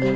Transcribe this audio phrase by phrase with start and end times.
[0.00, 0.06] 大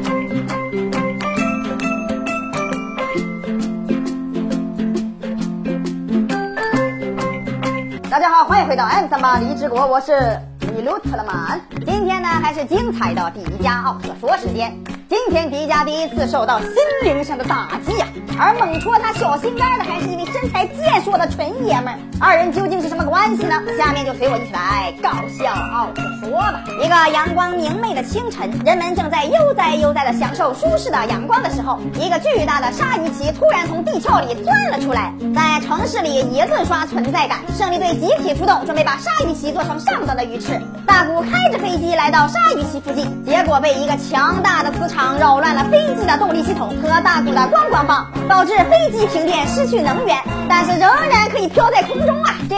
[8.19, 10.41] 家好，欢迎回到 M 三八荔枝国，我是
[10.75, 11.61] 米鲁特勒曼。
[11.85, 14.75] 今天呢，还是精彩的迪迦奥特说时间。
[15.15, 16.71] 今天迪迦第一次受到心
[17.05, 18.07] 灵上的打击呀，
[18.37, 21.99] 而猛戳他小心肝的还是一位身材健硕的纯爷们儿。
[22.21, 23.55] 二人究竟是什么关系呢？
[23.79, 26.65] 下面就随我一起来搞笑奥特说吧。
[26.83, 37.39] 一个阳光明媚的清晨，人们正在悠哉悠哉的享受舒适的阳光的时候，一个巨大的鲨鱼鳍突然从地壳里钻了出来，在城市里一顿刷存在感。
[37.57, 40.61] 胜利队集体出动，准备把鲨鱼鳍做成上等的鱼翅。
[40.85, 50.17] 大古开着飞机来到鲨鱼鳍附近，结果被一个强大的磁场扰乱了飞机的动力系统和大鼓的咣咣棒，导致飞机停电失去能源，
[50.49, 52.14] 但是仍然可以飘在空中。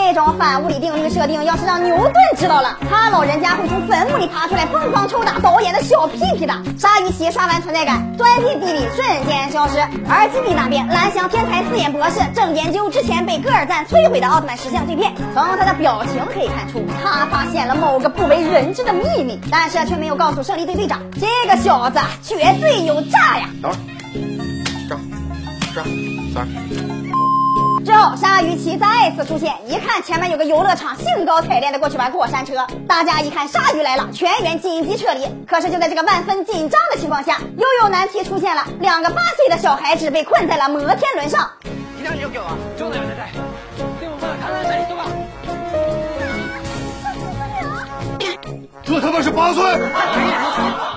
[0.06, 6.55] 这种反物理定律设定，要是让牛顿知道了，他老人家会从坟墓里爬出来疯狂抽打导演的小屁屁的。
[6.79, 9.80] 鲨鱼鳍刷完存在感，钻进地里瞬间消失。
[10.09, 23.48] 而基地那边，蓝翔天才四眼博士正研究之前被戈尔赞摧毁的奥特曼石像碎片，从他的表情可以看出，他发现了某个不为人知的秘密，但是却没有告诉胜利队队长，这个小子绝对有诈呀！
[23.60, 23.80] 等会儿，
[24.88, 24.96] 这
[25.74, 25.82] 这
[26.32, 26.46] 三。
[27.97, 32.66] 后，鲨鱼鳍再次出现，一看前面有个游乐场，兴高采烈的过去玩过山车。
[32.87, 35.27] 大家一看鲨鱼来了，全员紧急撤离。
[35.47, 41.51] 可是就在这个万分紧张的情况下，又有难题出现了，两个八岁的小孩子被困在了摩天轮上。
[41.99, 42.45] 一定要给我，
[42.79, 43.23] 重点在这，
[43.99, 45.07] 对我们看看这里对吧？
[48.85, 49.63] 这他妈是八岁！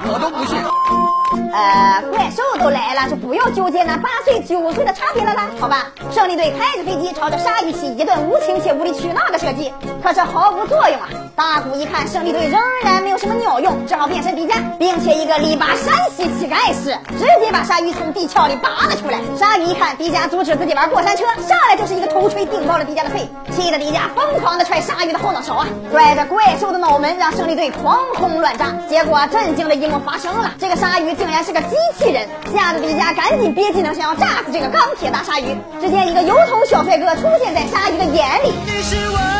[0.05, 1.08] 我都不信。
[1.53, 5.91] 呃，怪兽都来了，就不要纠结那八岁九岁的差别了啦，好吧？
[6.11, 9.71] 胜利队开着飞机朝着鲨鱼旗一顿无情且无理取闹的射击，
[10.03, 11.09] 可是毫无作用啊！
[11.39, 19.21] 大古一看胜利队仍然没有什么鸟用，只好变身迪迦，并且一个力拔山兮气盖世，直接把鲨鱼从地壳里拔了出来。
[19.37, 28.73] 鲨鱼一看迪迦阻止自己玩过山车，上来就是一个头锤顶爆了迪迦的肺，气得迪迦疯狂的踹鲨鱼的后脑勺啊，拽着怪兽的脑门让胜利队狂轰乱炸。
[28.89, 35.55] 结果震惊的一幕发生了，这个鲨鱼竟然是个机器人，吓得迪迦赶紧憋技能想要炸死这个钢铁大鲨鱼。
[35.79, 38.51] 只见一个油头小帅哥出现在鲨鱼的眼里。
[38.65, 39.38] 你是我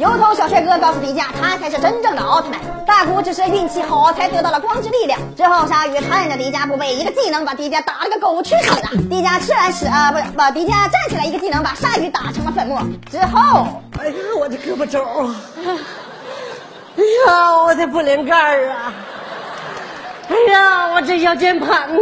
[0.00, 2.58] 油头小帅哥告诉迪迦，他才是真正的奥特曼。
[2.86, 5.20] 大古只是运气好，才得到了光之力量。
[5.36, 8.90] 之后，鲨鱼看着迪迦不备，一个技能把迪迦打了个狗吃屎啊！
[9.10, 12.80] 迪迦吃完屎啊，不是，把迪迦站起来，一个技能把鲨鱼打成了粉末。
[13.10, 15.36] 之后，哎呀，我的胳膊肘啊！
[16.96, 18.92] 哎呀，我的不灵盖儿啊！
[20.30, 22.00] 哎呀，我这腰间盘呐！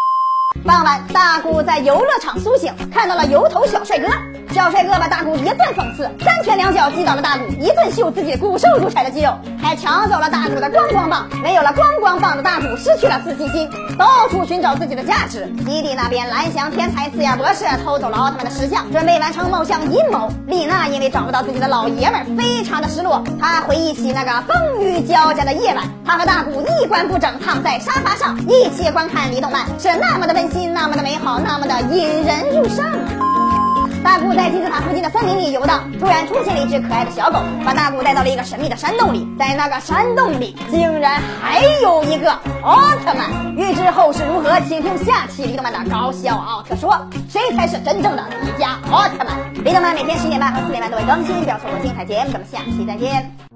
[0.64, 4.08] 傍晚，大古在游乐场苏醒，看到了油头小帅哥。
[4.54, 9.32] 小帅哥把大古一顿讽刺，三拳两脚击倒了大古，一顿秀自己骨瘦如柴的肌肉，
[9.62, 11.28] 还抢走了大古的光光棒。
[11.42, 15.46] 没有了光光棒的大古失去了自信心，到处寻找自己的价值。
[15.66, 20.30] 基地那边，蓝翔天才四眼博士偷走了奥特曼的石像，准备完成某项阴谋。
[20.46, 23.22] 丽娜因为找不到自己的老爷们，非常的失落。
[23.38, 32.84] 她回忆起那个风雨交加的夜晚，她和大古衣冠不整，躺在沙发上一起观看离动漫，是那么的温馨，那么的美好，那么的引人入胜！
[34.02, 39.28] 大古在金字塔附近的森林里游荡，突然出现了一只可爱的小狗，把大古带到了一个神秘的山洞里。
[39.38, 42.32] 在那个山洞里，竟然还有一个
[42.62, 43.56] 奥特曼。
[43.56, 46.96] 欲知后事如何，请听下期李动漫的搞笑奥特说，
[47.28, 49.36] 谁才是真正的迪迦奥特曼？
[49.64, 52.32] 李动漫每天十点半和四点半都会更新，不要错过精彩节目。
[52.32, 53.47] 咱们下期再见。